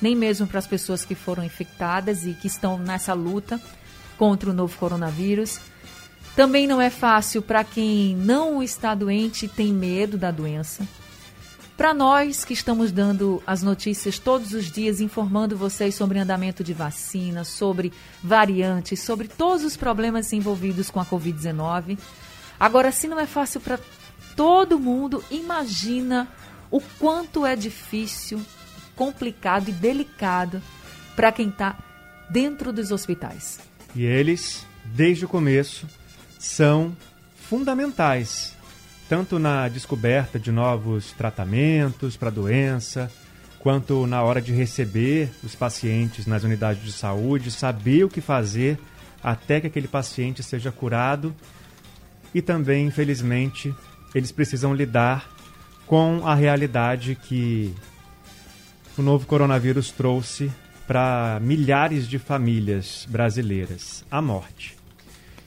[0.00, 3.60] nem mesmo para as pessoas que foram infectadas e que estão nessa luta
[4.16, 5.60] contra o novo coronavírus.
[6.34, 10.86] Também não é fácil para quem não está doente e tem medo da doença.
[11.76, 16.72] Para nós que estamos dando as notícias todos os dias, informando vocês sobre andamento de
[16.72, 21.96] vacina, sobre variantes, sobre todos os problemas envolvidos com a Covid-19.
[22.58, 23.78] Agora, se não é fácil para
[24.34, 26.28] todo mundo, imagina
[26.68, 28.40] o quanto é difícil
[28.98, 30.60] complicado e delicado
[31.14, 31.78] para quem está
[32.28, 33.60] dentro dos hospitais.
[33.94, 35.86] E eles, desde o começo,
[36.36, 36.96] são
[37.36, 38.56] fundamentais,
[39.08, 43.10] tanto na descoberta de novos tratamentos para a doença,
[43.60, 48.78] quanto na hora de receber os pacientes nas unidades de saúde, saber o que fazer
[49.22, 51.34] até que aquele paciente seja curado.
[52.34, 53.72] E também, infelizmente,
[54.12, 55.30] eles precisam lidar
[55.86, 57.74] com a realidade que
[59.00, 60.50] o novo coronavírus trouxe
[60.86, 64.76] para milhares de famílias brasileiras a morte.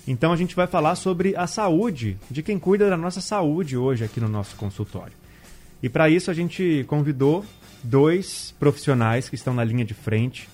[0.07, 4.03] Então a gente vai falar sobre a saúde de quem cuida da nossa saúde hoje
[4.03, 5.13] aqui no nosso consultório.
[5.83, 7.45] E para isso a gente convidou
[7.83, 10.47] dois profissionais que estão na linha de frente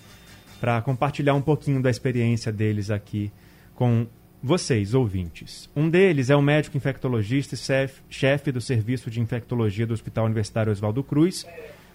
[0.60, 3.32] para compartilhar um pouquinho da experiência deles aqui
[3.76, 4.08] com
[4.42, 5.70] vocês, ouvintes.
[5.76, 10.72] Um deles é o médico infectologista e chefe do Serviço de Infectologia do Hospital Universitário
[10.72, 11.46] Oswaldo Cruz,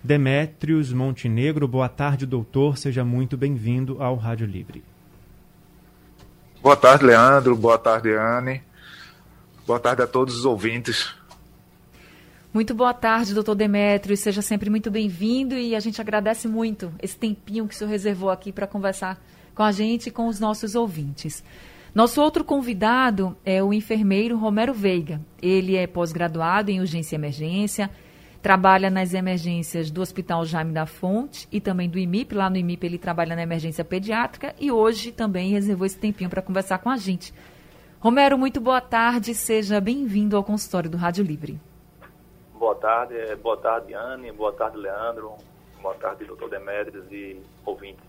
[0.03, 1.69] Demétrios Montenegro.
[1.69, 2.77] Boa tarde, doutor.
[2.77, 4.83] Seja muito bem-vindo ao Rádio Livre.
[6.61, 7.55] Boa tarde, Leandro.
[7.56, 8.62] Boa tarde, Anne.
[9.67, 11.15] Boa tarde a todos os ouvintes.
[12.53, 14.16] Muito boa tarde, doutor Demétrio.
[14.16, 18.28] Seja sempre muito bem-vindo e a gente agradece muito esse tempinho que o senhor reservou
[18.28, 19.19] aqui para conversar
[19.54, 21.43] com a gente e com os nossos ouvintes.
[21.94, 25.21] Nosso outro convidado é o enfermeiro Romero Veiga.
[25.41, 27.91] Ele é pós-graduado em urgência e emergência,
[28.42, 32.34] trabalha nas emergências do Hospital Jaime da Fonte e também do IMIP.
[32.34, 36.42] Lá no IMIP ele trabalha na emergência pediátrica e hoje também reservou esse tempinho para
[36.42, 37.32] conversar com a gente.
[38.00, 41.60] Romero, muito boa tarde, seja bem-vindo ao consultório do Rádio Livre.
[42.58, 45.32] Boa tarde, é, boa tarde, Anne, boa tarde, Leandro,
[45.80, 48.04] boa tarde, doutor Demetrios e ouvintes.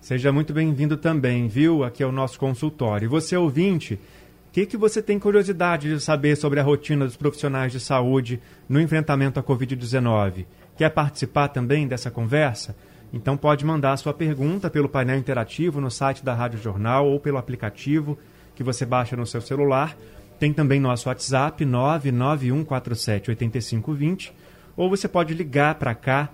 [0.00, 1.84] Seja muito bem-vindo também, viu?
[1.84, 3.06] Aqui é o nosso consultório.
[3.06, 4.00] E você, ouvinte,
[4.48, 8.40] o que, que você tem curiosidade de saber sobre a rotina dos profissionais de saúde
[8.66, 10.46] no enfrentamento à Covid-19?
[10.74, 12.74] Quer participar também dessa conversa?
[13.12, 17.36] Então pode mandar sua pergunta pelo painel interativo no site da Rádio Jornal ou pelo
[17.36, 18.18] aplicativo
[18.54, 19.94] que você baixa no seu celular.
[20.38, 24.32] Tem também nosso WhatsApp 991478520
[24.76, 26.30] ou você pode ligar para cá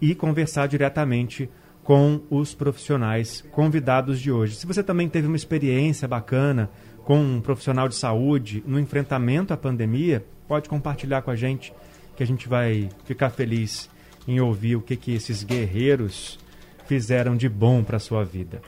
[0.00, 1.48] e conversar diretamente
[1.84, 4.56] com os profissionais convidados de hoje.
[4.56, 6.70] Se você também teve uma experiência bacana
[7.04, 11.72] com um profissional de saúde no enfrentamento à pandemia, pode compartilhar com a gente,
[12.16, 13.88] que a gente vai ficar feliz
[14.26, 16.38] em ouvir o que, que esses guerreiros
[16.86, 18.60] fizeram de bom para a sua vida.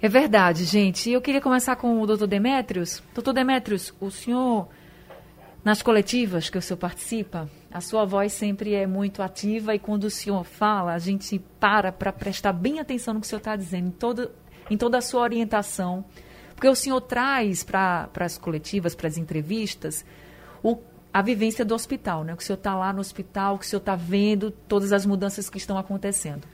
[0.00, 1.10] É verdade, gente.
[1.10, 3.02] Eu queria começar com o doutor Demétrios.
[3.14, 4.68] Doutor Demétrios, o senhor,
[5.62, 10.04] nas coletivas que o senhor participa, a sua voz sempre é muito ativa e quando
[10.04, 13.54] o senhor fala, a gente para para prestar bem atenção no que o senhor está
[13.56, 14.30] dizendo, em, todo,
[14.70, 16.04] em toda a sua orientação
[16.60, 20.04] porque o senhor traz para as coletivas, para as entrevistas,
[20.62, 20.76] o,
[21.10, 22.36] a vivência do hospital, né?
[22.36, 25.48] Que o senhor está lá no hospital, que o senhor está vendo todas as mudanças
[25.48, 26.46] que estão acontecendo.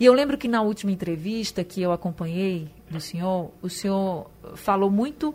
[0.00, 4.90] E eu lembro que na última entrevista que eu acompanhei do senhor, o senhor falou
[4.90, 5.32] muito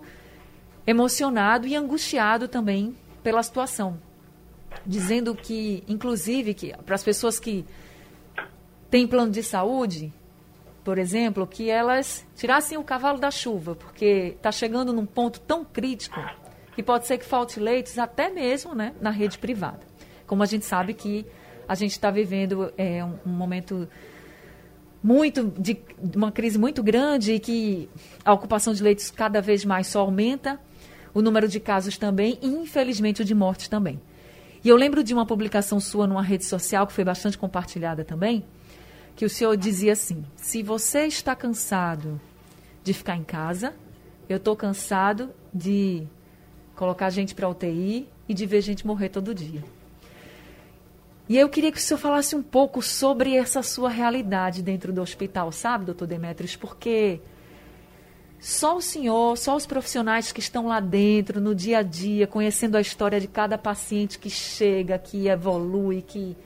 [0.85, 3.97] emocionado e angustiado também pela situação,
[4.85, 7.63] dizendo que, inclusive, que para as pessoas que
[8.89, 10.11] têm plano de saúde,
[10.89, 15.63] por exemplo, que elas tirassem o cavalo da chuva, porque está chegando num ponto tão
[15.63, 16.19] crítico
[16.73, 19.81] que pode ser que falte leitos até mesmo né, na rede privada.
[20.25, 21.27] Como a gente sabe que
[21.67, 23.87] a gente está vivendo é, um, um, momento
[25.03, 25.79] muito de
[26.15, 27.87] uma crise muito grande e que
[28.25, 30.59] a ocupação de leitos cada vez mais só aumenta,
[31.13, 34.01] o número de casos também e infelizmente o de mortes também.
[34.63, 38.43] E eu lembro de uma publicação sua numa rede social que foi bastante compartilhada também,
[39.19, 42.21] que o senhor dizia assim: se você está cansado
[42.81, 43.75] de ficar em casa,
[44.29, 46.07] eu estou cansado de
[46.73, 49.61] colocar gente para UTI e de ver gente morrer todo dia.
[51.27, 55.01] E eu queria que o senhor falasse um pouco sobre essa sua realidade dentro do
[55.01, 56.55] hospital, sabe, doutor Demetrios?
[56.55, 57.19] Porque
[58.39, 62.77] só o senhor, só os profissionais que estão lá dentro, no dia a dia, conhecendo
[62.77, 66.37] a história de cada paciente que chega, que evolui, que,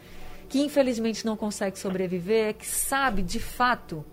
[0.53, 4.05] que infelizmente não consegue sobreviver, é que sabe de fato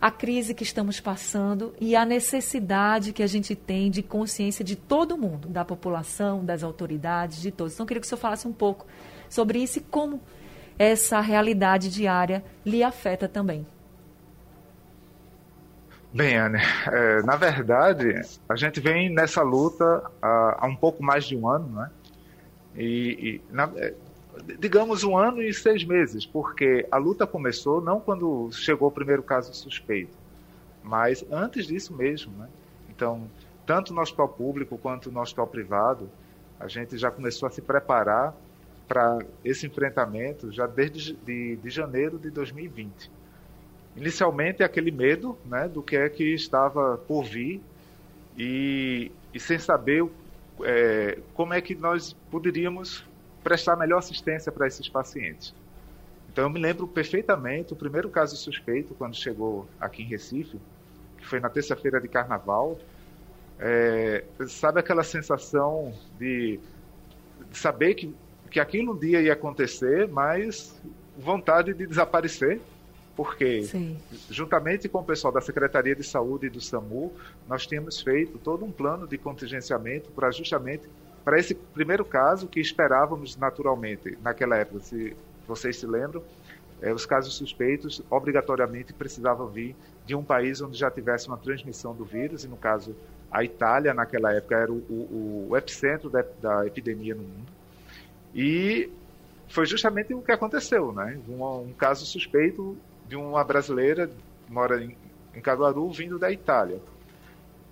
[0.00, 4.74] a crise que estamos passando e a necessidade que a gente tem de consciência de
[4.74, 7.72] todo mundo, da população, das autoridades, de todos.
[7.72, 8.84] Então, queria que o senhor falasse um pouco
[9.28, 10.20] sobre isso e como
[10.76, 13.64] essa realidade diária lhe afeta também.
[16.12, 16.58] Bem, Anne,
[16.90, 21.48] é, na verdade, a gente vem nessa luta há, há um pouco mais de um
[21.48, 21.90] ano, né?
[22.76, 23.94] E, e na, é,
[24.58, 29.22] digamos um ano e seis meses, porque a luta começou não quando chegou o primeiro
[29.22, 30.16] caso suspeito,
[30.82, 32.48] mas antes disso mesmo, né?
[32.90, 33.28] Então,
[33.66, 36.08] tanto no hospital público quanto no hospital privado,
[36.58, 38.34] a gente já começou a se preparar
[38.86, 43.10] para esse enfrentamento já desde de, de janeiro de 2020
[43.96, 47.60] inicialmente aquele medo né, do que é que estava por vir
[48.36, 50.04] e, e sem saber
[50.62, 53.04] é, como é que nós poderíamos
[53.44, 55.54] prestar melhor assistência para esses pacientes.
[56.32, 60.58] Então eu me lembro perfeitamente o primeiro caso suspeito quando chegou aqui em Recife,
[61.18, 62.78] que foi na terça-feira de Carnaval.
[63.60, 66.58] É, sabe aquela sensação de,
[67.52, 68.12] saber que,
[68.50, 70.74] que aquilo um dia ia acontecer, mas
[71.16, 72.60] vontade de desaparecer
[73.16, 73.96] porque, Sim.
[74.28, 77.12] juntamente com o pessoal da Secretaria de Saúde e do SAMU,
[77.48, 80.88] nós tínhamos feito todo um plano de contingenciamento para justamente
[81.24, 85.16] para esse primeiro caso que esperávamos naturalmente naquela época, se
[85.46, 86.22] vocês se lembram,
[86.82, 89.74] é, os casos suspeitos obrigatoriamente precisavam vir
[90.04, 92.94] de um país onde já tivesse uma transmissão do vírus, e no caso
[93.30, 97.52] a Itália naquela época era o, o, o epicentro da, da, epidemia no mundo.
[98.34, 98.90] E
[99.48, 101.18] foi justamente o que aconteceu, né?
[101.28, 102.76] Um, um caso suspeito
[103.08, 104.10] de uma brasileira
[104.48, 104.96] mora em,
[105.34, 106.80] em Caruaru vindo da Itália.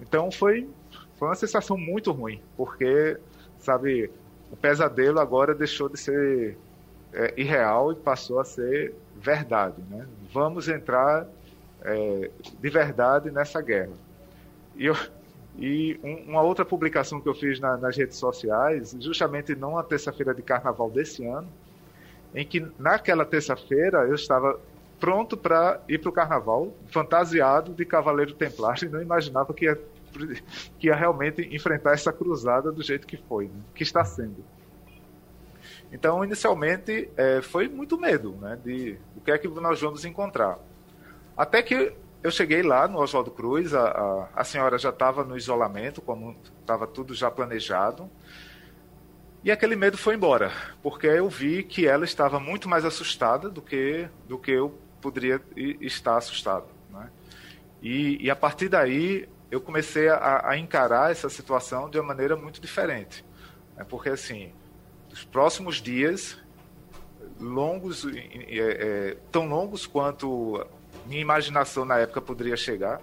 [0.00, 0.68] Então foi,
[1.16, 3.16] foi uma sensação muito ruim, porque,
[3.62, 4.10] sabe,
[4.50, 6.58] o pesadelo agora deixou de ser
[7.12, 9.82] é, irreal e passou a ser verdade.
[9.88, 10.06] Né?
[10.32, 11.26] Vamos entrar
[11.82, 12.30] é,
[12.60, 13.92] de verdade nessa guerra.
[14.76, 14.96] E, eu,
[15.58, 20.34] e um, uma outra publicação que eu fiz na, nas redes sociais, justamente numa terça-feira
[20.34, 21.48] de carnaval desse ano,
[22.34, 24.58] em que naquela terça-feira eu estava
[24.98, 29.78] pronto para ir para o carnaval, fantasiado de cavaleiro templar, e não imaginava que ia,
[30.78, 33.60] que ia realmente enfrentar essa cruzada do jeito que foi, né?
[33.74, 34.44] que está sendo.
[35.92, 40.58] Então, inicialmente, é, foi muito medo né, de o que é que nós vamos encontrar.
[41.36, 41.92] Até que
[42.22, 46.36] eu cheguei lá no Oswaldo Cruz, a, a, a senhora já estava no isolamento, como
[46.60, 48.08] estava tudo já planejado.
[49.44, 53.60] E aquele medo foi embora, porque eu vi que ela estava muito mais assustada do
[53.60, 55.42] que, do que eu poderia
[55.80, 56.66] estar assustado.
[56.90, 57.10] Né?
[57.82, 62.34] E, e, a partir daí eu comecei a, a, encarar essa situação de uma maneira
[62.34, 63.22] muito diferente.
[63.76, 63.84] Né?
[63.86, 64.50] Porque, assim,
[65.12, 66.38] os próximos dias,
[67.38, 70.66] longos, é, é, tão longos quanto
[71.04, 73.02] minha imaginação na época poderia chegar,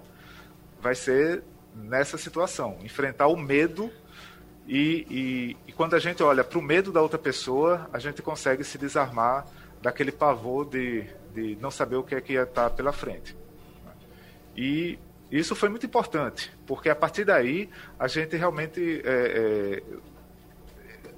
[0.81, 1.43] vai ser
[1.75, 3.91] nessa situação enfrentar o medo.
[4.67, 8.23] E, e, e quando a gente olha para o medo da outra pessoa, a gente
[8.23, 9.45] consegue se desarmar
[9.83, 13.37] daquele pavor de, de não saber o que é que ia estar pela frente.
[14.57, 14.97] E
[15.31, 19.01] isso foi muito importante, porque a partir daí a gente realmente.
[19.05, 19.83] É, é,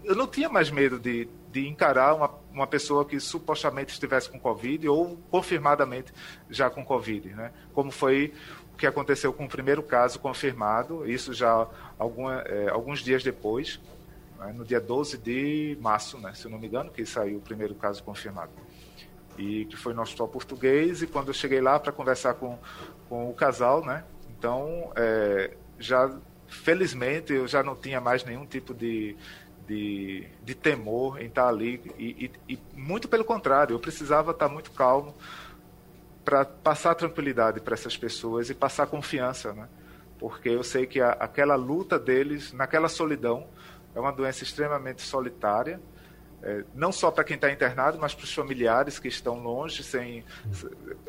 [0.04, 4.40] eu não tinha mais medo de, de encarar uma, uma pessoa que supostamente estivesse com
[4.40, 6.12] Covid ou confirmadamente
[6.50, 7.52] já com Covid, né?
[7.74, 8.34] como foi
[8.74, 11.68] o que aconteceu com o primeiro caso confirmado, isso já
[12.00, 13.80] alguma, é, alguns dias depois,
[14.40, 14.52] né?
[14.54, 16.34] no dia 12 de março, né?
[16.34, 18.52] se não me engano, que saiu o primeiro caso confirmado
[19.38, 21.02] e que foi no hospital português.
[21.02, 22.58] E quando eu cheguei lá para conversar com,
[23.12, 24.06] com o casal, né?
[24.30, 26.10] Então, é, já
[26.48, 29.18] felizmente eu já não tinha mais nenhum tipo de,
[29.68, 34.48] de, de temor em estar ali e, e, e, muito pelo contrário, eu precisava estar
[34.48, 35.14] muito calmo
[36.24, 39.68] para passar tranquilidade para essas pessoas e passar confiança, né?
[40.18, 43.46] Porque eu sei que a, aquela luta deles, naquela solidão,
[43.94, 45.82] é uma doença extremamente solitária
[46.44, 50.24] é, não só para quem está internado, mas para os familiares que estão longe, sem,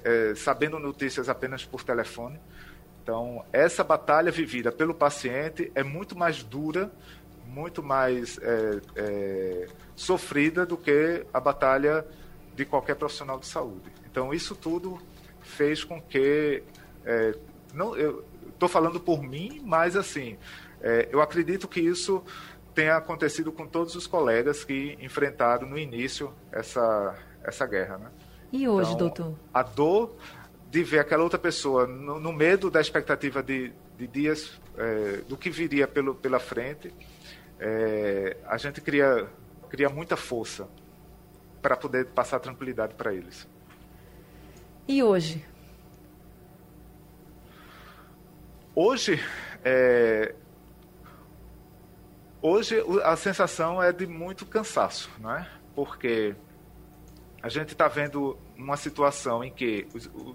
[0.05, 2.39] é, sabendo notícias apenas por telefone.
[3.03, 6.93] Então, essa batalha vivida pelo paciente é muito mais dura,
[7.47, 12.07] muito mais é, é sofrida do que a batalha
[12.55, 13.91] de qualquer profissional de saúde.
[14.11, 15.01] Então, isso tudo
[15.41, 16.63] fez com que.
[17.05, 17.35] É,
[17.75, 20.39] não, eu estou falando por mim, mas assim,
[20.81, 22.23] é, eu acredito que isso
[22.75, 27.99] tem acontecido com todos os colegas que enfrentaram no início essa, essa guerra.
[27.99, 28.11] Né?
[28.53, 29.35] E hoje, então, doutor?
[29.53, 30.17] A dor
[30.71, 35.37] de ver aquela outra pessoa no, no medo da expectativa de, de dias é, do
[35.37, 36.93] que viria pelo, pela frente,
[37.61, 39.29] é, a gente cria,
[39.69, 40.67] cria muita força
[41.61, 43.47] para poder passar tranquilidade para eles.
[44.89, 45.45] E hoje?
[48.75, 49.21] Hoje,
[49.63, 50.35] é,
[52.43, 55.49] hoje a sensação é de muito cansaço, não é?
[55.75, 56.35] Porque
[57.43, 59.89] a gente está vendo uma situação em que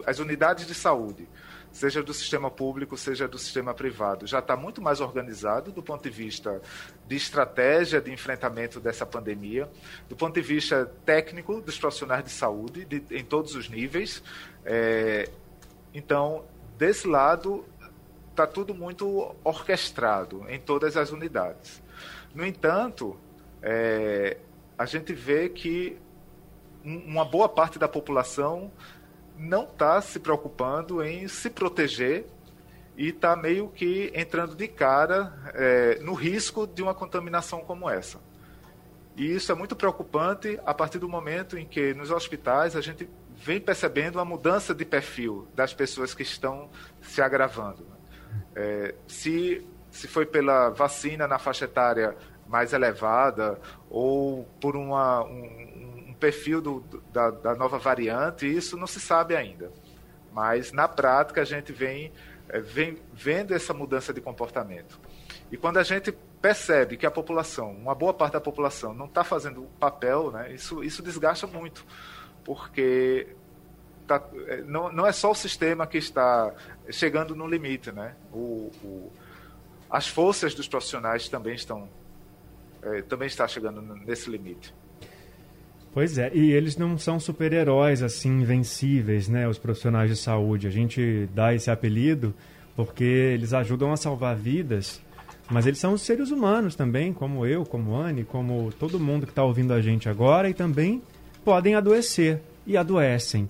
[0.05, 1.27] as unidades de saúde,
[1.71, 6.03] seja do sistema público, seja do sistema privado, já está muito mais organizado do ponto
[6.03, 6.61] de vista
[7.07, 9.69] de estratégia de enfrentamento dessa pandemia,
[10.09, 14.21] do ponto de vista técnico dos profissionais de saúde, de, em todos os níveis.
[14.65, 15.29] É,
[15.93, 16.43] então,
[16.77, 17.63] desse lado,
[18.31, 21.81] está tudo muito orquestrado em todas as unidades.
[22.33, 23.17] No entanto,
[23.61, 24.37] é,
[24.77, 25.97] a gente vê que
[26.83, 28.71] uma boa parte da população
[29.37, 32.25] não está se preocupando em se proteger
[32.95, 38.19] e está meio que entrando de cara é, no risco de uma contaminação como essa.
[39.15, 43.09] E isso é muito preocupante a partir do momento em que nos hospitais a gente
[43.35, 46.69] vem percebendo uma mudança de perfil das pessoas que estão
[47.01, 47.85] se agravando.
[48.55, 49.65] É, se,
[49.97, 52.15] se foi pela vacina na faixa etária
[52.47, 56.79] mais elevada ou por uma, um, um perfil do,
[57.11, 59.71] da, da, nova variante, isso não se sabe ainda.
[60.31, 62.11] Mas na prática a gente vem,
[62.47, 64.99] é, vem vendo essa mudança de comportamento.
[65.51, 69.23] E quando a gente percebe que a população, uma boa parte da população, não está
[69.23, 71.83] fazendo o papel, né, isso, isso desgasta muito,
[72.43, 73.35] porque
[74.05, 76.53] tá, é, não, não é só o sistema que está
[76.91, 78.15] chegando no limite, né?
[78.31, 79.11] O, o,
[79.89, 81.87] as forças dos profissionais também estão
[82.81, 84.73] é, também está chegando nesse limite.
[85.93, 89.47] Pois é, e eles não são super-heróis assim invencíveis, né?
[89.47, 90.67] Os profissionais de saúde.
[90.67, 92.33] A gente dá esse apelido
[92.75, 95.01] porque eles ajudam a salvar vidas,
[95.49, 99.43] mas eles são seres humanos também, como eu, como Anne, como todo mundo que está
[99.43, 101.01] ouvindo a gente agora, e também
[101.43, 103.49] podem adoecer e adoecem.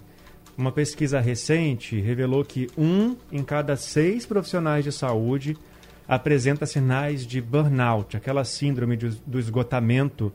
[0.57, 5.57] Uma pesquisa recente revelou que um em cada seis profissionais de saúde
[6.07, 10.31] apresenta sinais de burnout, aquela síndrome de, do esgotamento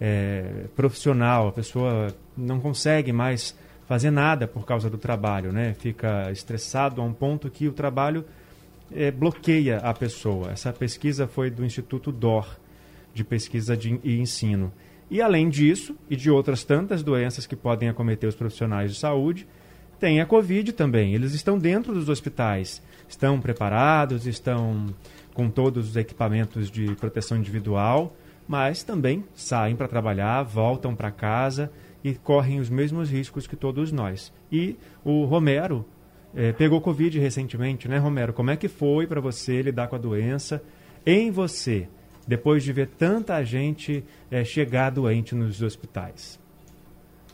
[0.00, 1.48] é, profissional.
[1.48, 3.56] A pessoa não consegue mais
[3.86, 5.74] fazer nada por causa do trabalho, né?
[5.78, 8.24] Fica estressado a um ponto que o trabalho
[8.94, 10.50] é, bloqueia a pessoa.
[10.52, 12.46] Essa pesquisa foi do Instituto DOR,
[13.12, 14.72] de Pesquisa de, e Ensino.
[15.10, 19.46] E além disso, e de outras tantas doenças que podem acometer os profissionais de saúde,
[19.98, 21.14] tem a Covid também.
[21.14, 24.86] Eles estão dentro dos hospitais, estão preparados, estão
[25.34, 28.14] com todos os equipamentos de proteção individual,
[28.46, 31.70] mas também saem para trabalhar, voltam para casa
[32.02, 34.32] e correm os mesmos riscos que todos nós.
[34.50, 35.84] E o Romero
[36.34, 38.32] eh, pegou Covid recentemente, né, Romero?
[38.32, 40.62] Como é que foi para você lidar com a doença
[41.04, 41.88] em você,
[42.26, 46.40] depois de ver tanta gente eh, chegar doente nos hospitais?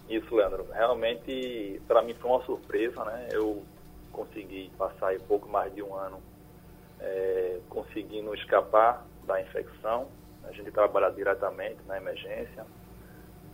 [0.09, 0.67] Isso, Leandro.
[0.73, 3.29] Realmente, para mim foi uma surpresa, né?
[3.33, 3.63] Eu
[4.15, 6.21] consegui passar um pouco mais de um ano
[7.01, 10.09] é, conseguindo escapar da infecção.
[10.45, 12.65] A gente trabalha diretamente na emergência.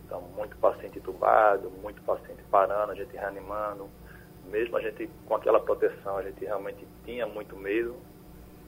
[0.05, 3.89] Então, muito paciente entubado, muito paciente parando, a gente reanimando.
[4.45, 7.95] Mesmo a gente com aquela proteção, a gente realmente tinha muito medo.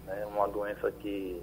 [0.06, 0.26] Né?
[0.26, 1.42] Uma doença que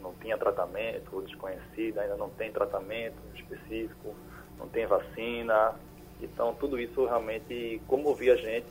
[0.00, 4.14] não tinha tratamento, desconhecida, ainda não tem tratamento específico
[4.58, 5.74] não tem vacina.
[6.20, 8.66] Então, tudo isso realmente comovia a gente.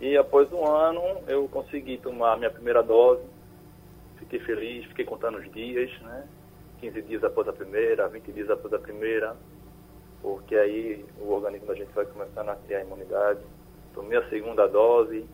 [0.00, 3.22] E após um ano, eu consegui tomar minha primeira dose.
[4.18, 6.26] Fiquei feliz, fiquei contando os dias, né?
[6.80, 9.34] 15 dias após a primeira, 20 dias após a primeira,
[10.20, 13.40] porque aí o organismo da gente vai começando a criar imunidade.
[13.94, 15.24] Tomei a segunda dose,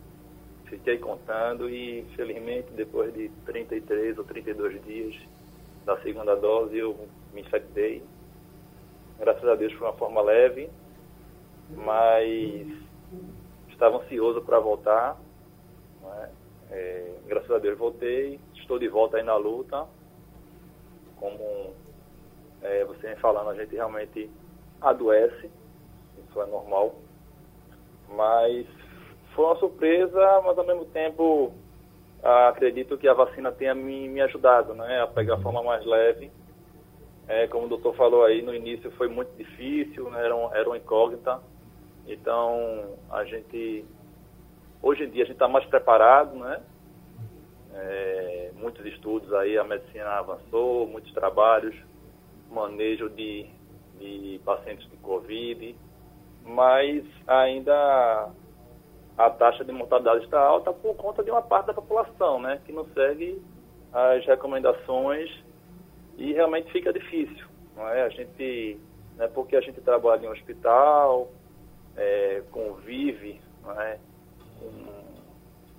[0.67, 5.17] fiquei contando e, felizmente, depois de 33 ou 32 dias
[5.85, 6.97] da segunda dose, eu
[7.35, 8.03] me infectei
[9.23, 10.69] Graças a Deus foi uma forma leve,
[11.71, 12.67] mas
[13.83, 15.17] estava ansioso para voltar.
[16.05, 16.29] É?
[16.71, 19.87] É, graças a Deus voltei, estou de volta aí na luta.
[21.17, 21.75] Como
[22.63, 24.31] é, você vem falando, a gente realmente
[24.81, 25.51] adoece,
[26.29, 26.95] isso é normal.
[28.09, 28.67] Mas
[29.35, 31.53] foi uma surpresa, mas ao mesmo tempo
[32.23, 36.31] acredito que a vacina tenha me, me ajudado né, a pegar a forma mais leve
[37.29, 40.25] é, como o doutor falou aí, no início foi muito difícil, né?
[40.25, 41.41] era, um, era uma incógnita.
[42.07, 43.85] Então, a gente,
[44.83, 46.63] hoje em dia, a gente está mais preparado, né?
[47.75, 51.75] é, muitos estudos aí, a medicina avançou, muitos trabalhos,
[52.51, 53.47] manejo de,
[53.99, 55.75] de pacientes de Covid,
[56.45, 58.31] mas ainda
[59.17, 62.73] a taxa de mortalidade está alta por conta de uma parte da população, né, que
[62.73, 63.43] não segue
[63.93, 65.31] as recomendações
[66.17, 68.03] e realmente fica difícil, não é?
[68.03, 68.79] A gente,
[69.17, 71.31] né, porque a gente trabalha em um hospital,
[71.97, 73.41] é, convive,
[73.79, 73.99] é,
[74.59, 74.71] com,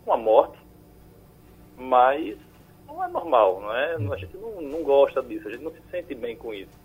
[0.06, 0.58] com a morte,
[1.78, 2.38] mas
[2.88, 3.96] não é normal, não é?
[3.96, 6.84] A gente não, não gosta disso, a gente não se sente bem com isso.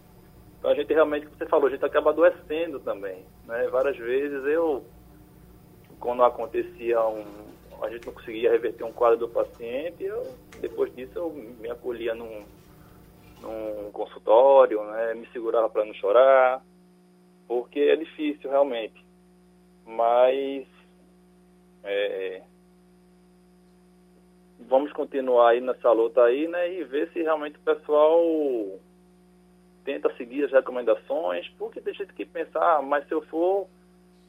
[0.58, 3.68] Então a gente realmente, como você falou, a gente acaba adoecendo também, né?
[3.68, 4.85] Várias vezes eu,
[6.00, 7.25] quando acontecia um,
[7.82, 10.23] a gente não conseguia reverter um quadro do paciente, eu,
[10.61, 12.44] depois disso eu me acolhia num,
[13.40, 15.14] num consultório, né?
[15.14, 16.62] Me segurava para não chorar,
[17.47, 19.07] porque é difícil realmente.
[19.88, 20.66] Mas
[21.83, 22.42] é,
[24.68, 26.75] vamos continuar aí nessa luta aí, né?
[26.75, 28.23] E ver se realmente o pessoal
[29.85, 33.66] tenta seguir as recomendações, porque tem gente que pensa, ah, mas se eu for,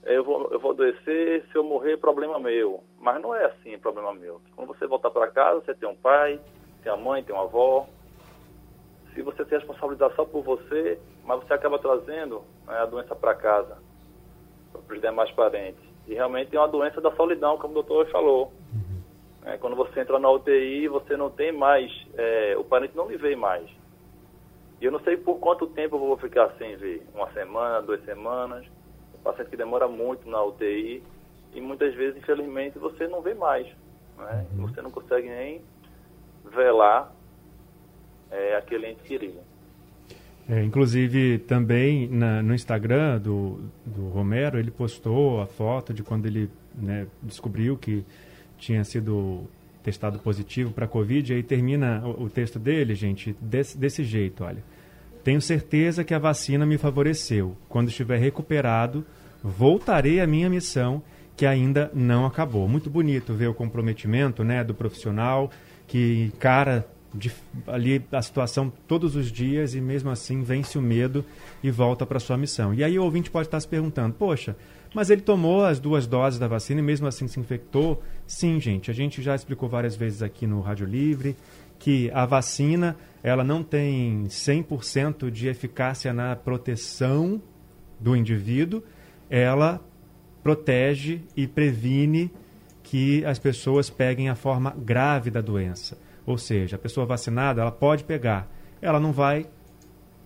[0.04, 2.82] eu vou, eu vou adoecer, se eu morrer, problema meu.
[2.98, 4.42] Mas não é assim, problema meu.
[4.56, 6.40] Quando você voltar para casa, você tem um pai,
[6.82, 7.86] tem a mãe, tem uma avó.
[9.14, 13.36] Se você se responsabilizar só por você, mas você acaba trazendo né, a doença para
[13.36, 13.78] casa,
[14.82, 15.82] para os demais parentes.
[16.08, 18.52] E realmente é uma doença da solidão, como o doutor falou.
[19.46, 23.18] É, quando você entra na UTI, você não tem mais, é, o parente não lhe
[23.18, 23.70] vê mais.
[24.82, 27.06] E eu não sei por quanto tempo eu vou ficar sem ver.
[27.14, 28.66] Uma semana, duas semanas.
[29.14, 31.04] Um paciente que demora muito na UTI.
[31.54, 33.68] E muitas vezes, infelizmente, você não vê mais.
[34.18, 34.46] Né?
[34.54, 34.68] Uhum.
[34.68, 35.62] Você não consegue nem
[36.46, 37.12] velar
[38.32, 39.40] é, aquele ente querido.
[40.50, 46.26] É, inclusive, também na, no Instagram do, do Romero, ele postou a foto de quando
[46.26, 48.04] ele né, descobriu que
[48.58, 49.44] tinha sido
[49.84, 54.44] testado positivo para Covid, e aí termina o, o texto dele, gente, desse, desse jeito,
[54.44, 54.64] olha.
[55.24, 57.56] Tenho certeza que a vacina me favoreceu.
[57.68, 59.06] Quando estiver recuperado,
[59.44, 61.04] voltarei à minha missão,
[61.38, 62.68] que ainda não acabou.
[62.68, 65.52] Muito bonito ver o comprometimento né, do profissional
[65.88, 67.32] que encara de,
[67.68, 71.26] ali a situação todos os dias e mesmo assim vence o medo
[71.64, 72.74] e volta para sua missão.
[72.74, 74.56] E aí o ouvinte pode estar se perguntando: poxa,
[74.94, 78.02] mas ele tomou as duas doses da vacina e mesmo assim se infectou?
[78.28, 81.36] Sim, gente, a gente já explicou várias vezes aqui no Rádio Livre
[81.78, 87.42] que a vacina ela não tem 100% de eficácia na proteção
[88.00, 88.84] do indivíduo,
[89.30, 89.82] ela
[90.44, 92.32] protege e previne
[92.84, 95.98] que as pessoas peguem a forma grave da doença.
[96.30, 98.48] Ou seja, a pessoa vacinada, ela pode pegar,
[98.82, 99.48] ela não vai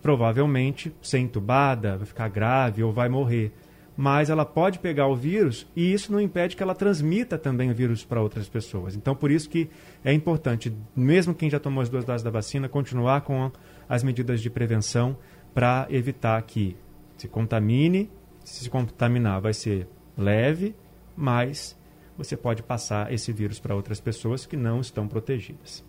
[0.01, 3.53] provavelmente ser entubada, vai ficar grave ou vai morrer
[3.95, 7.75] mas ela pode pegar o vírus e isso não impede que ela transmita também o
[7.75, 8.95] vírus para outras pessoas.
[8.95, 9.69] Então, por isso que
[10.03, 13.51] é importante, mesmo quem já tomou as duas doses da vacina, continuar com
[13.87, 15.15] as medidas de prevenção
[15.53, 16.75] para evitar que
[17.17, 18.09] se contamine.
[18.43, 19.87] Se se contaminar, vai ser
[20.17, 20.75] leve,
[21.15, 21.77] mas
[22.17, 25.83] você pode passar esse vírus para outras pessoas que não estão protegidas.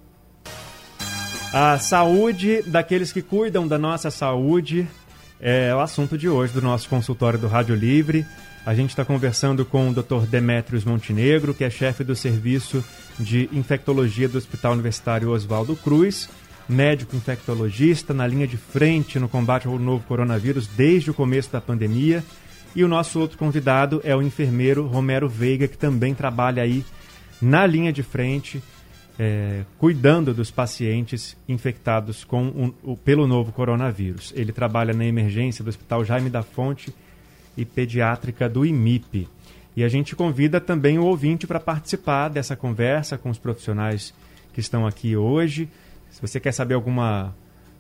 [1.56, 4.88] A saúde daqueles que cuidam da nossa saúde
[5.40, 8.26] é o assunto de hoje do nosso consultório do Rádio Livre.
[8.66, 10.26] A gente está conversando com o Dr.
[10.28, 12.84] Demetrios Montenegro, que é chefe do serviço
[13.20, 16.28] de infectologia do Hospital Universitário Oswaldo Cruz,
[16.68, 21.60] médico infectologista na linha de frente no combate ao novo coronavírus desde o começo da
[21.60, 22.24] pandemia.
[22.74, 26.84] E o nosso outro convidado é o enfermeiro Romero Veiga, que também trabalha aí
[27.40, 28.60] na linha de frente
[29.18, 34.32] é, cuidando dos pacientes infectados com um, o, pelo novo coronavírus.
[34.36, 36.92] Ele trabalha na emergência do Hospital Jaime da Fonte
[37.56, 39.28] e pediátrica do IMIP.
[39.76, 44.14] E a gente convida também o ouvinte para participar dessa conversa com os profissionais
[44.52, 45.68] que estão aqui hoje.
[46.10, 47.34] Se você quer saber alguma,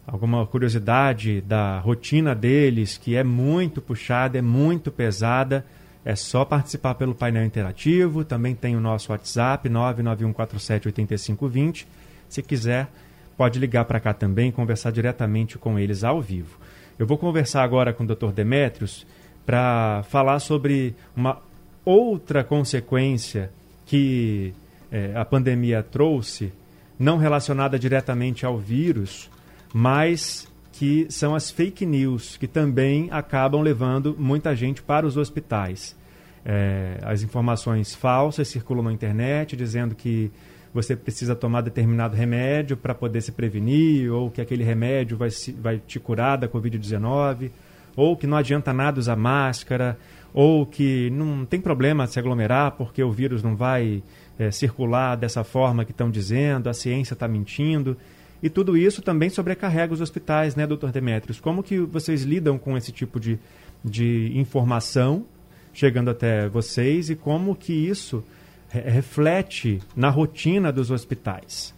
[0.06, 5.64] alguma curiosidade da rotina deles, que é muito puxada, é muito pesada,
[6.04, 8.24] é só participar pelo painel interativo.
[8.24, 11.86] Também tem o nosso WhatsApp, 991478520.
[12.28, 12.88] Se quiser,
[13.36, 16.58] pode ligar para cá também e conversar diretamente com eles ao vivo.
[16.98, 18.32] Eu vou conversar agora com o Dr.
[18.32, 19.06] Demetrios
[19.46, 21.40] para falar sobre uma
[21.84, 23.50] outra consequência
[23.86, 24.54] que
[24.90, 26.52] é, a pandemia trouxe,
[26.98, 29.30] não relacionada diretamente ao vírus,
[29.72, 35.96] mas que são as fake news, que também acabam levando muita gente para os hospitais.
[36.44, 40.32] É, as informações falsas circulam na internet dizendo que
[40.74, 45.52] você precisa tomar determinado remédio para poder se prevenir, ou que aquele remédio vai, se,
[45.52, 47.52] vai te curar da Covid-19,
[47.94, 49.96] ou que não adianta nada usar máscara,
[50.32, 54.02] ou que não tem problema se aglomerar porque o vírus não vai
[54.36, 57.96] é, circular dessa forma que estão dizendo, a ciência está mentindo.
[58.44, 61.40] E tudo isso também sobrecarrega os hospitais, né, doutor Demetrios?
[61.40, 63.40] Como que vocês lidam com esse tipo de,
[63.82, 65.24] de informação
[65.72, 68.22] chegando até vocês e como que isso
[68.68, 71.74] re reflete na rotina dos hospitais?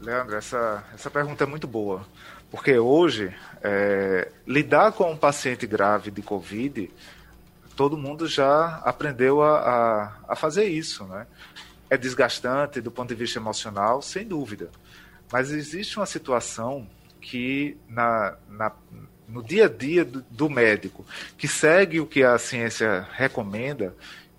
[0.00, 2.06] Leandro, essa, essa pergunta é muito boa,
[2.52, 6.88] porque hoje é, lidar com um paciente grave de Covid,
[7.74, 11.26] todo mundo já aprendeu a, a, a fazer isso, né?
[11.90, 14.70] É desgastante do ponto de vista emocional, sem dúvida,
[15.30, 16.88] mas existe uma situação
[17.20, 18.72] que na, na
[19.28, 21.04] no dia a dia do, do médico,
[21.36, 23.94] que segue o que a ciência recomenda,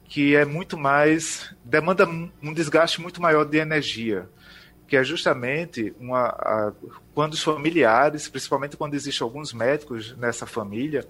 [0.05, 4.27] que é muito mais demanda um desgaste muito maior de energia
[4.91, 6.73] que é justamente uma, a,
[7.13, 11.07] quando os familiares, principalmente quando existem alguns médicos nessa família,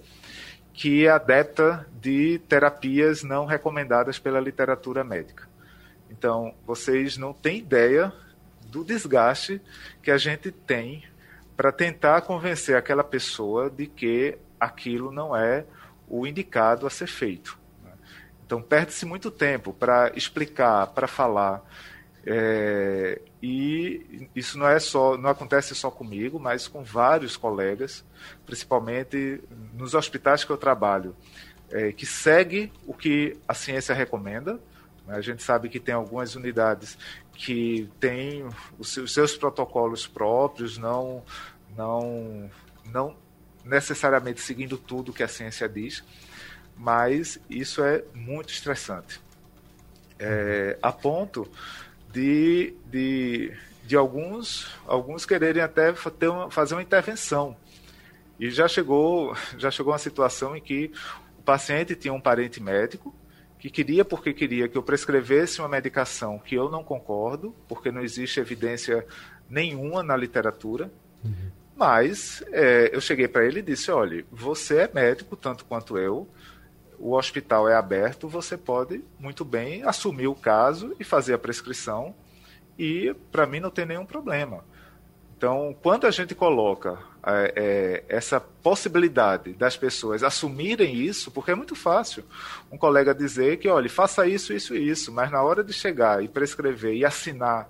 [0.72, 5.48] que é adepta de terapias não recomendadas pela literatura médica.
[6.12, 8.12] Então, vocês não têm ideia
[8.66, 9.60] do desgaste
[10.02, 11.04] que a gente tem
[11.56, 15.64] para tentar convencer aquela pessoa de que aquilo não é
[16.06, 17.58] o indicado a ser feito.
[17.82, 17.92] Né?
[18.44, 21.62] Então, perde-se muito tempo para explicar, para falar.
[22.26, 28.04] É, e isso não é só, não acontece só comigo, mas com vários colegas,
[28.44, 31.16] principalmente nos hospitais que eu trabalho,
[31.70, 34.60] é, que segue o que a ciência recomenda.
[35.08, 36.96] A gente sabe que tem algumas unidades
[37.34, 38.46] que têm
[38.78, 41.24] os seus protocolos próprios, não,
[41.76, 42.50] não,
[42.84, 43.16] não
[43.64, 46.04] necessariamente seguindo tudo que a ciência diz,
[46.76, 49.20] mas isso é muito estressante.
[50.18, 51.50] É, a ponto
[52.12, 57.56] de, de, de alguns, alguns quererem até ter uma, fazer uma intervenção.
[58.38, 60.92] E já chegou, já chegou uma situação em que
[61.38, 63.14] o paciente tinha um parente médico
[63.62, 68.02] que queria, porque queria que eu prescrevesse uma medicação que eu não concordo, porque não
[68.02, 69.06] existe evidência
[69.48, 70.90] nenhuma na literatura.
[71.24, 71.52] Uhum.
[71.76, 76.28] Mas é, eu cheguei para ele e disse: olha, você é médico tanto quanto eu,
[76.98, 82.12] o hospital é aberto, você pode muito bem assumir o caso e fazer a prescrição,
[82.76, 84.64] e para mim não tem nenhum problema.
[85.42, 91.54] Então, quando a gente coloca é, é, essa possibilidade das pessoas assumirem isso, porque é
[91.56, 92.22] muito fácil
[92.70, 96.22] um colega dizer que, olha, faça isso, isso e isso, mas na hora de chegar
[96.22, 97.68] e prescrever e assinar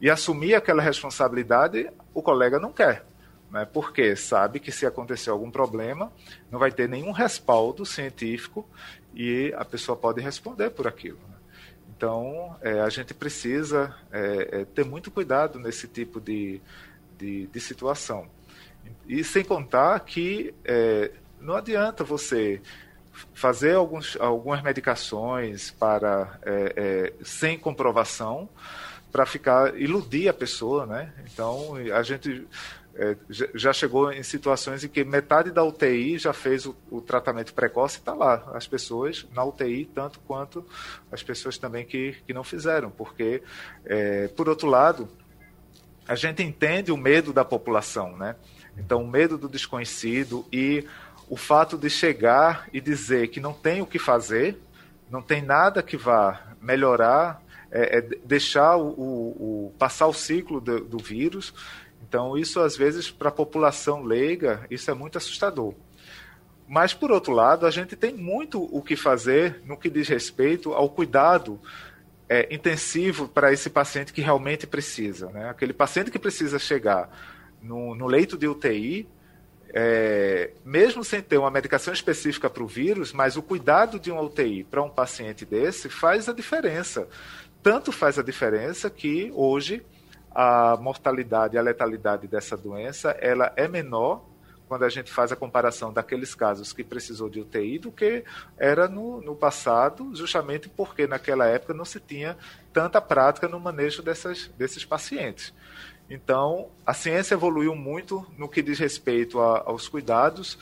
[0.00, 3.04] e assumir aquela responsabilidade, o colega não quer
[3.50, 3.64] né?
[3.64, 6.12] porque sabe que se acontecer algum problema,
[6.48, 8.64] não vai ter nenhum respaldo científico
[9.12, 11.18] e a pessoa pode responder por aquilo.
[11.96, 16.60] Então, é, a gente precisa é, é, ter muito cuidado nesse tipo de,
[17.16, 18.26] de, de situação.
[19.08, 22.60] E sem contar que é, não adianta você
[23.32, 28.48] fazer alguns, algumas medicações para é, sem comprovação
[29.12, 31.12] para ficar iludir a pessoa, né?
[31.32, 32.44] Então a gente
[32.96, 37.52] é, já chegou em situações em que metade da UTI já fez o, o tratamento
[37.52, 38.52] precoce e está lá.
[38.54, 40.64] As pessoas na UTI, tanto quanto
[41.10, 42.90] as pessoas também que, que não fizeram.
[42.90, 43.42] Porque,
[43.84, 45.08] é, por outro lado,
[46.06, 48.36] a gente entende o medo da população, né?
[48.78, 50.86] Então, o medo do desconhecido e
[51.28, 54.60] o fato de chegar e dizer que não tem o que fazer,
[55.10, 60.60] não tem nada que vá melhorar, é, é deixar o, o, o, passar o ciclo
[60.60, 61.52] do, do vírus
[62.14, 65.74] então, isso às vezes para a população leiga, isso é muito assustador.
[66.68, 70.72] Mas por outro lado, a gente tem muito o que fazer no que diz respeito
[70.72, 71.60] ao cuidado
[72.28, 75.28] é, intensivo para esse paciente que realmente precisa.
[75.30, 75.48] Né?
[75.48, 77.10] Aquele paciente que precisa chegar
[77.60, 79.08] no, no leito de UTI,
[79.70, 84.22] é, mesmo sem ter uma medicação específica para o vírus, mas o cuidado de uma
[84.22, 87.08] UTI para um paciente desse faz a diferença.
[87.60, 89.84] Tanto faz a diferença que hoje
[90.34, 94.24] a mortalidade e a letalidade dessa doença ela é menor
[94.66, 98.24] quando a gente faz a comparação daqueles casos que precisou de UTI do que
[98.58, 102.36] era no, no passado, justamente porque naquela época não se tinha
[102.72, 105.52] tanta prática no manejo dessas, desses pacientes.
[106.08, 110.58] Então, a ciência evoluiu muito no que diz respeito a, aos cuidados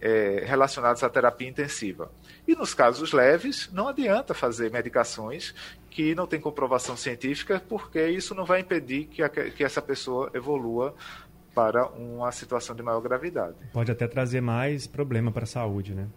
[0.00, 2.10] é, relacionados à terapia intensiva.
[2.46, 5.54] E nos casos leves, não adianta fazer medicações
[5.94, 10.28] que não têm comprovação científica, porque isso não vai impedir que, a, que essa pessoa
[10.34, 10.92] evolua
[11.54, 13.54] para uma situação de maior gravidade.
[13.72, 16.08] Pode até trazer mais problema para a saúde, né?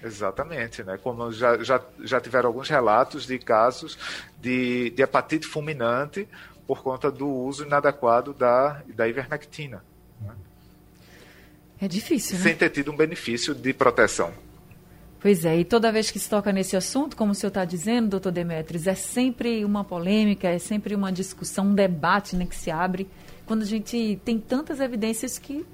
[0.00, 0.96] Exatamente, né?
[0.96, 3.98] Como já, já, já tiveram alguns relatos de casos
[4.40, 6.28] de, de hepatite fulminante
[6.68, 9.84] por conta do uso inadequado da, da ivermectina.
[10.20, 10.34] Né?
[11.80, 12.44] É difícil, né?
[12.44, 14.32] Sem ter tido um benefício de proteção.
[15.24, 18.10] Pois é, e toda vez que se toca nesse assunto, como o senhor está dizendo,
[18.10, 22.70] doutor Demetrios, é sempre uma polêmica, é sempre uma discussão, um debate né, que se
[22.70, 23.08] abre,
[23.46, 25.64] quando a gente tem tantas evidências que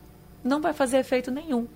[0.44, 1.66] não vai fazer efeito nenhum.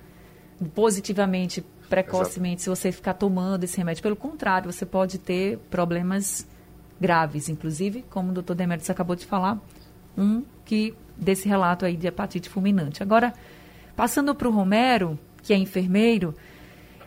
[0.72, 2.76] Positivamente, precocemente, Exato.
[2.76, 4.04] se você ficar tomando esse remédio.
[4.04, 6.46] Pelo contrário, você pode ter problemas
[7.00, 9.60] graves, inclusive, como o doutor Demetrios acabou de falar,
[10.16, 13.02] um que desse relato aí de hepatite fulminante.
[13.02, 13.34] Agora,
[13.96, 16.36] passando para o Romero, que é enfermeiro,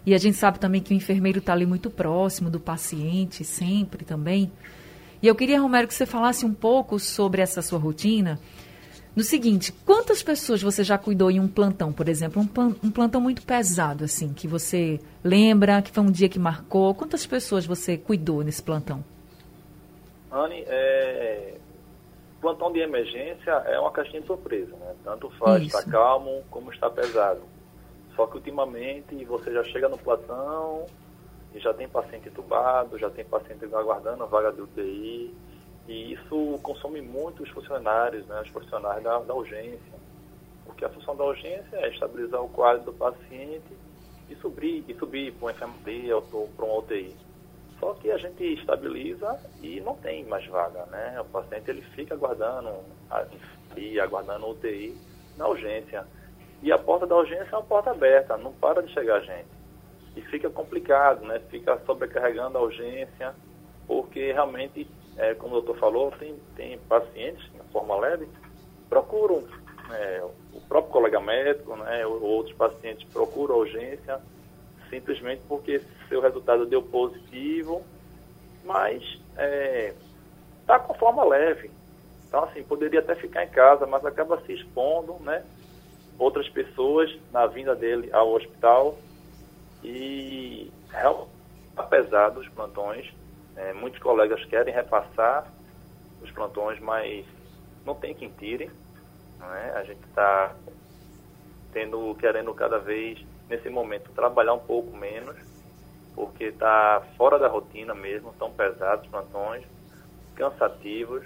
[0.07, 4.05] e a gente sabe também que o enfermeiro está ali muito próximo do paciente, sempre
[4.05, 4.49] também.
[5.21, 8.39] E eu queria, Romero, que você falasse um pouco sobre essa sua rotina.
[9.13, 12.41] No seguinte, quantas pessoas você já cuidou em um plantão, por exemplo?
[12.41, 16.95] Um, plantão muito pesado, assim, que você lembra, que foi um dia que marcou.
[16.95, 19.03] Quantas pessoas você cuidou nesse plantão?
[20.31, 21.55] Anne, é...
[22.39, 24.95] plantão de emergência é uma caixinha de surpresa, né?
[25.03, 27.41] Tanto faz estar tá calmo como está pesado.
[28.17, 30.87] Só que ultimamente você já chega no platão
[31.53, 35.33] e já tem paciente entubado, já tem paciente aguardando a vaga de UTI.
[35.87, 39.93] E isso consome muito os funcionários, né, os profissionais da, da urgência.
[40.65, 43.77] Porque a função da urgência é estabilizar o quadro do paciente
[44.29, 47.15] e subir, e subir para uma enfermaria ou para uma UTI.
[47.79, 51.21] Só que a gente estabiliza e não tem mais vaga, né?
[51.21, 52.69] O paciente ele fica aguardando
[53.11, 54.97] a enfermaria, aguardando a UTI
[55.37, 56.05] na urgência.
[56.61, 59.47] E a porta da urgência é uma porta aberta, não para de chegar gente.
[60.15, 61.39] E fica complicado, né?
[61.49, 63.35] Fica sobrecarregando a urgência,
[63.85, 68.27] porque realmente, é, como o doutor falou, tem, tem pacientes, na forma leve,
[68.89, 69.43] procuram
[69.91, 72.05] é, o próprio colega médico, né?
[72.05, 74.19] Ou outros pacientes procuram a urgência
[74.89, 77.83] simplesmente porque seu resultado deu positivo,
[78.63, 79.93] mas está é,
[80.65, 81.71] tá com forma leve.
[82.27, 85.43] Então, assim, poderia até ficar em casa, mas acaba se expondo, né?
[86.17, 88.97] Outras pessoas na vinda dele ao hospital
[89.83, 90.71] e
[91.75, 93.13] apesar dos plantões,
[93.55, 95.51] é, muitos colegas querem repassar
[96.21, 97.25] os plantões, mas
[97.85, 98.69] não tem quem tire.
[99.39, 99.73] Né?
[99.75, 100.55] A gente está
[101.71, 105.35] tendo, querendo cada vez, nesse momento, trabalhar um pouco menos,
[106.15, 109.63] porque está fora da rotina mesmo, tão pesados os plantões,
[110.35, 111.23] cansativos,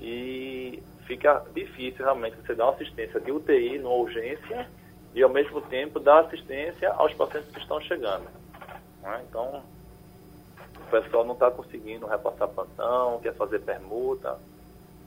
[0.00, 4.68] e fica difícil realmente você dar uma assistência de UTI numa urgência
[5.14, 8.26] e ao mesmo tempo dar assistência aos pacientes que estão chegando.
[9.02, 9.24] Né?
[9.28, 9.62] Então,
[10.78, 14.38] o pessoal não está conseguindo repassar plantão, quer fazer permuta,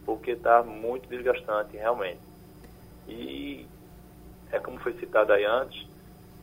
[0.06, 2.22] porque está muito desgastante realmente.
[3.08, 3.68] E
[4.52, 5.88] é como foi citado aí antes,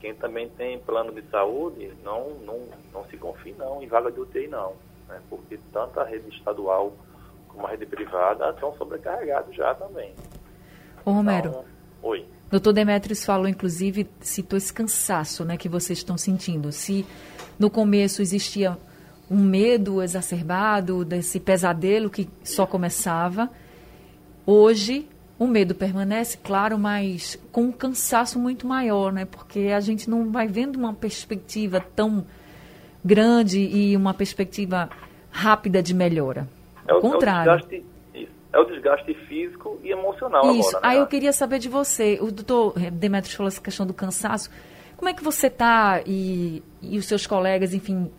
[0.01, 4.21] quem também tem plano de saúde, não, não, não se confie não em vaga de
[4.21, 4.75] UTI não,
[5.09, 5.21] né?
[5.29, 6.92] porque tanto a rede estadual
[7.57, 10.14] como a rede privada estão sobrecarregados já também.
[11.05, 11.49] Ô Romero.
[11.49, 11.64] Então,
[12.03, 12.27] oi.
[12.51, 16.71] Doutor Demetrios falou, inclusive, citou esse cansaço né, que vocês estão sentindo.
[16.71, 17.05] Se
[17.59, 18.79] no começo existia
[19.29, 23.51] um medo exacerbado desse pesadelo que só começava,
[24.45, 29.25] hoje o medo permanece, claro, mas com um cansaço muito maior, né?
[29.25, 32.25] Porque a gente não vai vendo uma perspectiva tão
[33.05, 34.88] grande e uma perspectiva
[35.31, 36.49] rápida de melhora.
[36.88, 37.51] É o, contrário.
[37.51, 37.87] É o, desgaste,
[38.53, 40.70] é o desgaste físico e emocional Isso.
[40.70, 40.87] agora.
[40.87, 40.92] Né?
[40.92, 42.18] Aí eu queria saber de você.
[42.20, 44.51] O doutor Demetrios falou essa questão do cansaço.
[44.96, 48.11] Como é que você está e, e os seus colegas, enfim,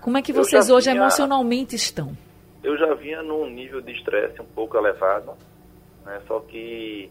[0.00, 2.16] como é que vocês hoje vinha, emocionalmente estão?
[2.62, 5.32] Eu já vinha num nível de estresse um pouco elevado,
[6.04, 6.20] né?
[6.26, 7.10] só que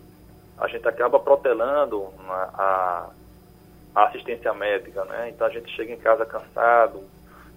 [0.58, 3.10] a gente acaba protelando a,
[3.96, 5.30] a, assistência médica, né?
[5.30, 7.04] Então a gente chega em casa cansado,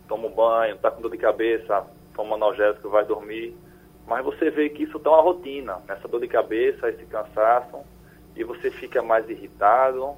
[0.06, 1.84] toma um banho, está com dor de cabeça,
[2.20, 3.56] toma analgésico, vai dormir.
[4.06, 7.78] Mas você vê que isso está uma rotina, essa dor de cabeça, esse cansaço,
[8.36, 10.14] e você fica mais irritado,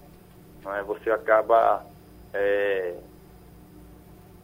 [0.64, 0.82] né?
[0.84, 1.84] você acaba
[2.34, 2.96] é,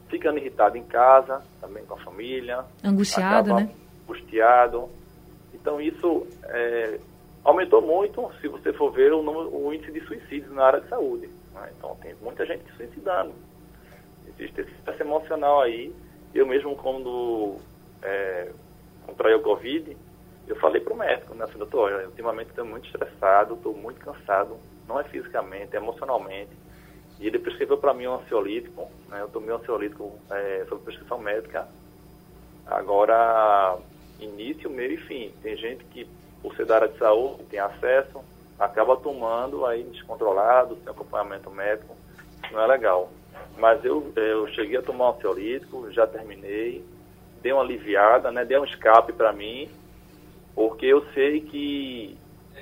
[0.08, 2.64] ficando irritado em casa, também com a família.
[2.84, 3.68] Angustiado, né?
[4.04, 4.88] Angustiado.
[5.52, 7.00] Então isso é,
[7.42, 10.88] aumentou muito, se você for ver, o, número, o índice de suicídios na área de
[10.88, 11.28] saúde.
[11.54, 11.72] Né?
[11.76, 13.32] Então tem muita gente se suicidando.
[14.28, 15.92] Existe esse stress emocional aí
[16.38, 17.56] eu mesmo, quando
[18.02, 18.50] é,
[19.06, 19.96] contraí o Covid,
[20.46, 24.00] eu falei para o médico, né, assim, doutor, eu, ultimamente estou muito estressado, estou muito
[24.00, 26.50] cansado, não é fisicamente, é emocionalmente.
[27.20, 31.18] E ele prescreveu para mim um ansiolítico, né, eu tomei um ansiolítico é, sob prescrição
[31.18, 31.68] médica.
[32.66, 33.78] Agora,
[34.20, 35.32] início, meio e fim.
[35.42, 36.08] Tem gente que,
[36.42, 38.20] por ser da área de saúde, tem acesso,
[38.58, 41.96] acaba tomando aí descontrolado, sem acompanhamento médico,
[42.50, 43.10] não é legal.
[43.58, 46.84] Mas eu, eu cheguei a tomar um ansiolítico, já terminei,
[47.42, 48.44] dei uma aliviada, né?
[48.44, 49.68] Deu um escape para mim,
[50.54, 52.16] porque eu sei que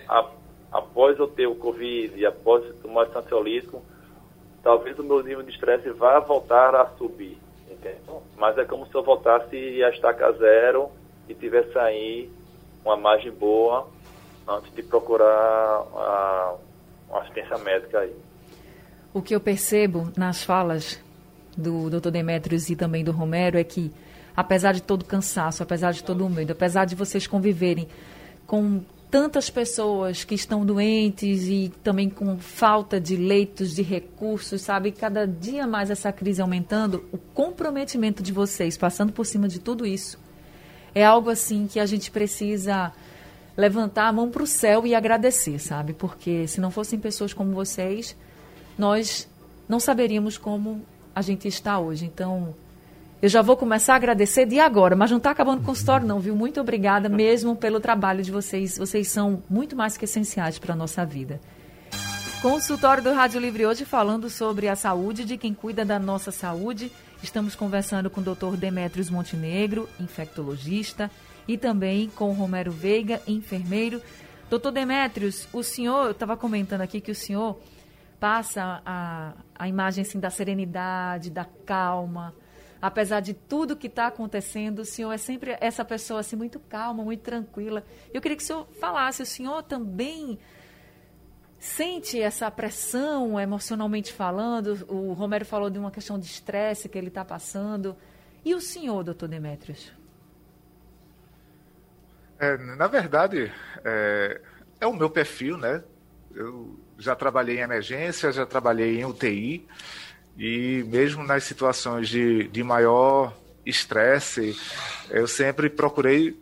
[0.08, 0.30] a,
[0.72, 3.82] após eu ter o Covid e após tomar esse ansiolítico,
[4.62, 7.38] talvez o meu nível de estresse vá voltar a subir,
[7.70, 8.22] entendeu?
[8.36, 10.90] Mas é como se eu voltasse a estaca zero
[11.28, 12.30] e tivesse aí
[12.84, 13.88] uma margem boa
[14.48, 16.54] antes de procurar a,
[17.08, 18.14] uma assistência médica aí.
[19.16, 21.00] O que eu percebo nas falas
[21.56, 22.10] do Dr.
[22.10, 23.90] Demetrios e também do Romero é que,
[24.36, 27.88] apesar de todo o cansaço, apesar de todo o medo, apesar de vocês conviverem
[28.46, 34.92] com tantas pessoas que estão doentes e também com falta de leitos, de recursos, sabe?
[34.92, 39.86] Cada dia mais essa crise aumentando, o comprometimento de vocês, passando por cima de tudo
[39.86, 40.18] isso,
[40.94, 42.92] é algo assim que a gente precisa
[43.56, 45.94] levantar a mão para o céu e agradecer, sabe?
[45.94, 48.14] Porque se não fossem pessoas como vocês,
[48.78, 49.28] nós
[49.68, 50.82] não saberíamos como
[51.14, 52.04] a gente está hoje.
[52.04, 52.54] Então,
[53.20, 56.20] eu já vou começar a agradecer de agora, mas não está acabando o consultório, não,
[56.20, 56.36] viu?
[56.36, 58.76] Muito obrigada mesmo pelo trabalho de vocês.
[58.76, 61.40] Vocês são muito mais que essenciais para a nossa vida.
[62.42, 66.92] Consultório do Rádio Livre hoje falando sobre a saúde de quem cuida da nossa saúde.
[67.22, 68.56] Estamos conversando com o Dr.
[68.56, 71.10] Demetrios Montenegro, infectologista,
[71.48, 74.02] e também com Romero Veiga, enfermeiro.
[74.50, 77.58] Doutor Demetrios, o senhor, eu estava comentando aqui que o senhor
[78.26, 82.34] passa a, a imagem assim, da serenidade, da calma.
[82.82, 87.04] Apesar de tudo que está acontecendo, o senhor é sempre essa pessoa assim, muito calma,
[87.04, 87.84] muito tranquila.
[88.12, 90.40] Eu queria que o senhor falasse, o senhor também
[91.56, 94.84] sente essa pressão emocionalmente falando?
[94.88, 97.96] O Romero falou de uma questão de estresse que ele está passando.
[98.44, 99.92] E o senhor, doutor Demetrios?
[102.40, 103.52] É, na verdade,
[103.84, 104.40] é,
[104.80, 105.84] é, o meu perfil, né?
[106.34, 109.66] Eu já trabalhei em emergência, já trabalhei em UTI,
[110.36, 114.56] e mesmo nas situações de, de maior estresse,
[115.10, 116.38] eu sempre procurei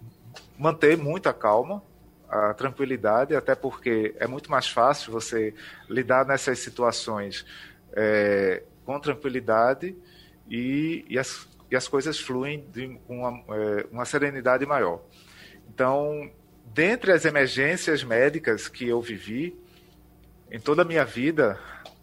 [0.58, 1.82] manter muita calma,
[2.28, 5.54] a tranquilidade, até porque é muito mais fácil você
[5.88, 7.46] lidar nessas situações
[7.92, 9.96] é, com tranquilidade
[10.50, 12.66] e, e, as, e as coisas fluem
[13.06, 15.00] com uma, é, uma serenidade maior.
[15.72, 16.30] Então,
[16.66, 19.56] dentre as emergências médicas que eu vivi,
[20.54, 21.58] em toda a minha vida,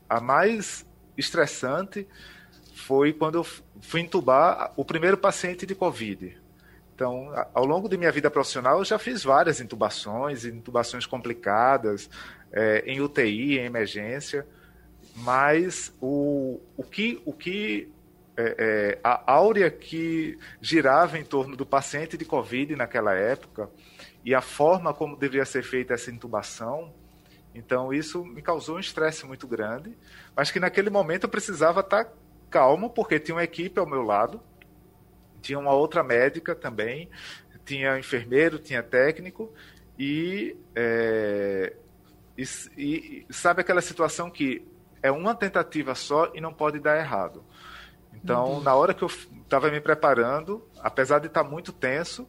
[0.10, 0.86] a mais
[1.18, 2.06] estressante
[2.76, 3.46] foi quando eu
[3.80, 6.38] fui entubar o primeiro paciente de Covid.
[6.94, 12.10] Então, ao longo de minha vida profissional, eu já fiz várias intubações, intubações complicadas,
[12.52, 14.46] é, em UTI, em emergência,
[15.16, 17.90] mas o, o que, o que
[18.36, 23.70] é, é, a áurea que girava em torno do paciente de Covid naquela época
[24.26, 26.94] e a forma como deveria ser feita essa intubação.
[27.54, 29.98] Então, isso me causou um estresse muito grande,
[30.36, 32.12] mas que naquele momento eu precisava estar
[32.50, 34.42] calmo, porque tinha uma equipe ao meu lado,
[35.42, 37.10] tinha uma outra médica também,
[37.66, 39.52] tinha enfermeiro, tinha técnico,
[39.98, 41.74] e, é,
[42.38, 42.44] e,
[42.78, 44.66] e sabe aquela situação que
[45.02, 47.44] é uma tentativa só e não pode dar errado.
[48.14, 48.62] Então, uhum.
[48.62, 52.28] na hora que eu estava me preparando, apesar de estar tá muito tenso,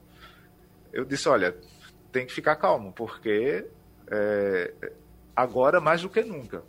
[0.92, 1.56] eu disse: olha,
[2.10, 3.66] tem que ficar calmo, porque
[4.06, 4.72] é,
[5.34, 6.62] agora mais do que nunca.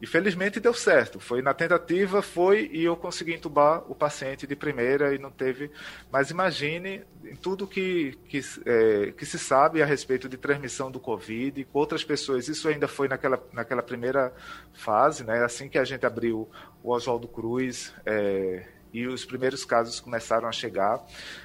[0.00, 1.18] E felizmente deu certo.
[1.18, 5.70] Foi na tentativa, foi e eu consegui entubar o paciente de primeira e não teve.
[6.12, 11.00] Mas imagine em tudo que, que, é, que se sabe a respeito de transmissão do
[11.00, 12.46] Covid com outras pessoas.
[12.46, 14.34] Isso ainda foi naquela, naquela primeira
[14.74, 15.42] fase, né?
[15.42, 16.46] Assim que a gente abriu
[16.82, 18.66] o Oswaldo Cruz é,
[18.96, 21.04] e os primeiros casos começaram a chegar.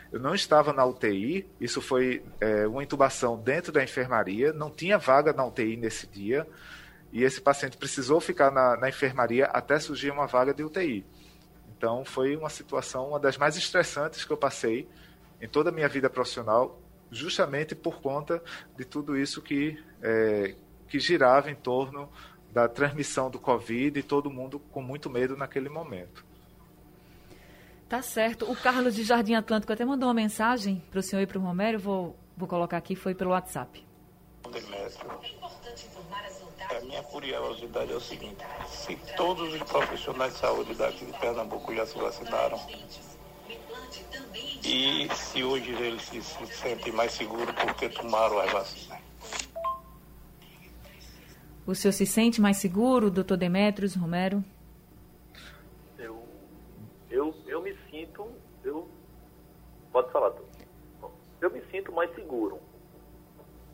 [0.10, 4.98] Eu não estava na UTI, isso foi é, uma intubação dentro da enfermaria, não tinha
[4.98, 6.48] vaga na UTI nesse dia
[7.12, 11.06] e esse paciente precisou ficar na, na enfermaria até surgir uma vaga de UTI.
[11.76, 14.88] Então foi uma situação, uma das mais estressantes que eu passei
[15.42, 18.42] em toda a minha vida profissional, justamente por conta
[18.78, 20.56] de tudo isso que, é,
[20.88, 22.10] que girava em torno
[22.54, 26.31] da transmissão do Covid e todo mundo com muito medo naquele momento.
[27.92, 28.50] Tá certo.
[28.50, 31.42] O Carlos de Jardim Atlântico até mandou uma mensagem para o senhor e para o
[31.42, 33.86] Romero, vou, vou colocar aqui, foi pelo WhatsApp.
[36.70, 41.76] A minha curiosidade é o seguinte: se todos os profissionais de saúde daqui de Pernambuco
[41.76, 42.58] já se vacinaram,
[44.64, 49.00] e se hoje eles se, se sentem mais seguros porque tomaram as vacinas?
[51.68, 54.42] O senhor se sente mais seguro, doutor Demetrios, Romero?
[59.92, 60.34] Pode falar,
[61.40, 62.60] eu me sinto mais seguro.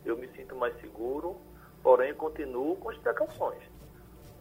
[0.06, 1.40] Eu me sinto mais seguro
[1.88, 3.64] porém continuo com as precauções.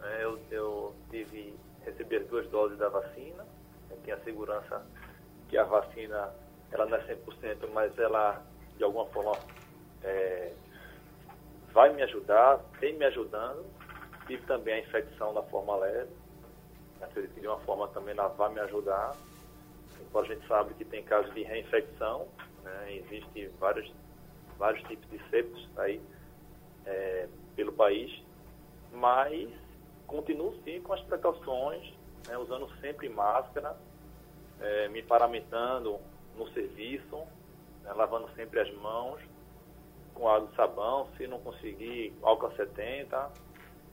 [0.03, 3.45] É, eu, eu tive, recebi as duas doses da vacina,
[3.89, 4.85] eu tenho a segurança
[5.47, 6.29] que a vacina
[6.73, 8.43] ela não é 100%, mas ela
[8.75, 9.39] de alguma forma
[10.03, 10.51] é,
[11.71, 13.65] vai me ajudar, tem me ajudando.
[14.27, 16.11] Tive também a infecção da forma leve.
[17.01, 19.15] Acredito que de uma forma também ela vai me ajudar.
[20.01, 22.27] Embora a gente sabe que tem casos de reinfecção,
[22.63, 22.95] né?
[22.95, 23.91] existem vários,
[24.57, 26.01] vários tipos de septos aí
[26.85, 28.23] é, pelo país,
[28.91, 29.49] mas
[30.05, 31.93] continuo sim com as precauções,
[32.27, 32.37] né?
[32.37, 33.75] usando sempre máscara,
[34.59, 35.99] é, me paramentando
[36.35, 37.17] no serviço,
[37.83, 37.93] né?
[37.93, 39.21] lavando sempre as mãos
[40.13, 43.29] com água e sabão, se não conseguir álcool 70,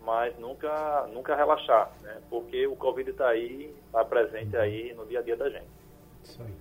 [0.00, 2.22] mas nunca, nunca relaxar, né?
[2.30, 5.83] porque o Covid está aí, está presente aí no dia a dia da gente.
[6.24, 6.54] Isso aí.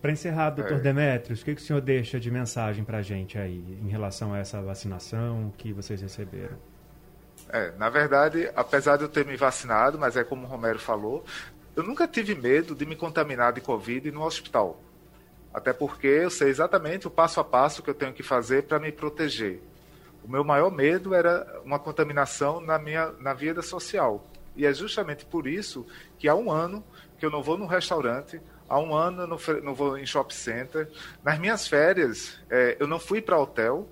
[0.00, 0.80] Para encerrar, doutor é.
[0.80, 4.32] Demetrios, o que, que o senhor deixa de mensagem para a gente aí em relação
[4.32, 6.56] a essa vacinação que vocês receberam?
[7.50, 11.24] É, na verdade, apesar de eu ter me vacinado, mas é como o Romero falou,
[11.76, 14.80] eu nunca tive medo de me contaminar de Covid no hospital.
[15.52, 18.78] Até porque eu sei exatamente o passo a passo que eu tenho que fazer para
[18.78, 19.60] me proteger.
[20.24, 24.26] O meu maior medo era uma contaminação na minha na vida social.
[24.56, 25.86] E é justamente por isso
[26.18, 26.84] que há um ano
[27.20, 30.34] que eu não vou num restaurante, há um ano eu não, não vou em shopping
[30.34, 30.90] center.
[31.22, 33.86] Nas minhas férias, é, eu não fui para hotel.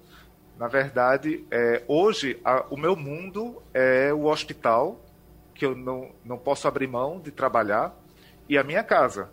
[0.58, 5.04] Na verdade, é, hoje a, o meu mundo é o hospital,
[5.54, 7.94] que eu não, não posso abrir mão de trabalhar,
[8.48, 9.30] e a minha casa.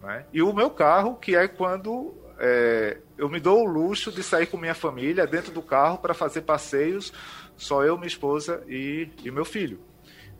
[0.00, 0.24] Né?
[0.32, 4.46] E o meu carro, que é quando é, eu me dou o luxo de sair
[4.46, 7.12] com minha família dentro do carro para fazer passeios,
[7.56, 9.80] só eu, minha esposa e, e meu filho.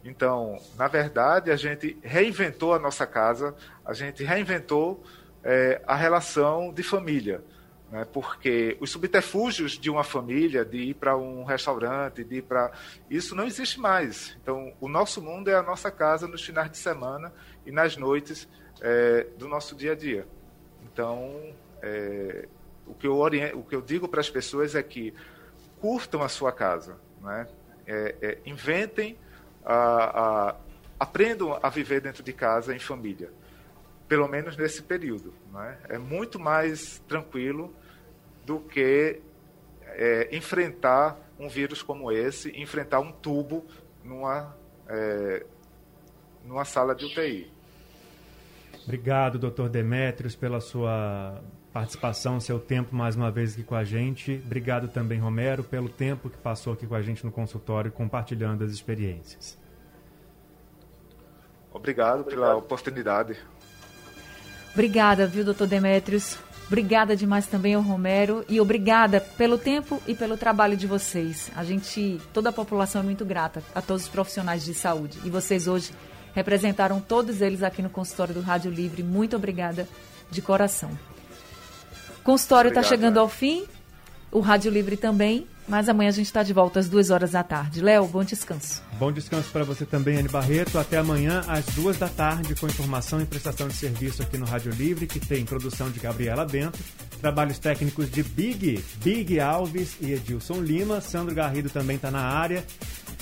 [0.04, 5.02] Então, na verdade, a gente reinventou a nossa casa, a gente reinventou
[5.44, 7.42] é, a relação de família.
[7.90, 8.06] Né?
[8.10, 12.72] Porque os subterfúgios de uma família, de ir para um restaurante, de ir para.
[13.08, 14.36] Isso não existe mais.
[14.42, 17.32] Então, o nosso mundo é a nossa casa nos finais de semana
[17.66, 18.48] e nas noites
[18.80, 20.26] é, do nosso dia a dia.
[20.90, 22.48] Então, é,
[22.86, 23.54] o, que eu orient...
[23.54, 25.14] o que eu digo para as pessoas é que
[25.80, 27.46] curtam a sua casa, né?
[27.84, 29.18] É, é, inventem
[29.64, 30.56] a, a,
[30.98, 33.30] aprendam a viver dentro de casa em família,
[34.08, 35.34] pelo menos nesse período.
[35.52, 35.78] Né?
[35.88, 37.74] É muito mais tranquilo
[38.44, 39.20] do que
[39.86, 43.64] é, enfrentar um vírus como esse, enfrentar um tubo
[44.04, 44.56] numa,
[44.88, 45.44] é,
[46.44, 47.50] numa sala de UTI.
[48.84, 51.40] Obrigado, doutor Demetrios, pela sua
[51.72, 54.42] participação, seu tempo mais uma vez aqui com a gente.
[54.44, 58.70] Obrigado também, Romero, pelo tempo que passou aqui com a gente no consultório, compartilhando as
[58.70, 59.58] experiências.
[61.72, 62.40] Obrigado, Obrigado.
[62.40, 63.36] pela oportunidade.
[64.72, 66.38] Obrigada, viu, doutor Demetrios?
[66.66, 71.50] Obrigada demais também ao Romero e obrigada pelo tempo e pelo trabalho de vocês.
[71.54, 75.18] A gente, toda a população é muito grata a todos os profissionais de saúde.
[75.24, 75.92] E vocês hoje
[76.34, 79.02] representaram todos eles aqui no consultório do Rádio Livre.
[79.02, 79.86] Muito obrigada
[80.30, 81.11] de coração.
[82.22, 83.64] O consultório está chegando ao fim,
[84.30, 87.42] o Rádio Livre também, mas amanhã a gente está de volta às duas horas da
[87.42, 87.80] tarde.
[87.80, 88.80] Léo, bom descanso.
[88.96, 90.78] Bom descanso para você também, Anne Barreto.
[90.78, 94.70] Até amanhã às duas da tarde com informação e prestação de serviço aqui no Rádio
[94.70, 96.78] Livre, que tem produção de Gabriela Bento,
[97.20, 101.00] trabalhos técnicos de Big, Big Alves e Edilson Lima.
[101.00, 102.64] Sandro Garrido também está na área.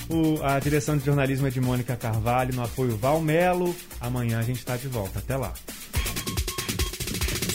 [0.07, 3.75] O, a direção de jornalismo é de Mônica Carvalho, no apoio Valmelo.
[3.99, 5.17] Amanhã a gente está de volta.
[5.17, 5.53] Até lá.